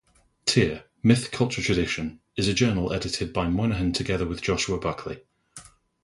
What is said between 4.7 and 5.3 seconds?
Buckley.